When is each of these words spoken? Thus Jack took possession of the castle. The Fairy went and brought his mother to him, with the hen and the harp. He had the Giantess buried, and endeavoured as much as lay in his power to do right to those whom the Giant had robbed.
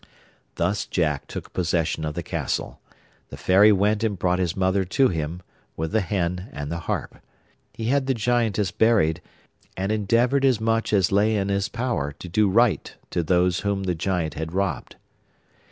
Thus 0.55 0.87
Jack 0.87 1.27
took 1.27 1.53
possession 1.53 2.05
of 2.05 2.15
the 2.15 2.23
castle. 2.23 2.81
The 3.29 3.37
Fairy 3.37 3.71
went 3.71 4.03
and 4.03 4.17
brought 4.17 4.39
his 4.39 4.57
mother 4.57 4.83
to 4.83 5.09
him, 5.09 5.43
with 5.77 5.91
the 5.91 6.01
hen 6.01 6.49
and 6.51 6.71
the 6.71 6.79
harp. 6.89 7.19
He 7.71 7.85
had 7.85 8.07
the 8.07 8.15
Giantess 8.15 8.71
buried, 8.71 9.21
and 9.77 9.91
endeavoured 9.91 10.43
as 10.43 10.59
much 10.59 10.91
as 10.91 11.11
lay 11.11 11.35
in 11.35 11.49
his 11.49 11.69
power 11.69 12.13
to 12.13 12.27
do 12.27 12.49
right 12.49 12.91
to 13.11 13.21
those 13.21 13.59
whom 13.59 13.83
the 13.83 13.93
Giant 13.93 14.33
had 14.33 14.53
robbed. 14.53 14.95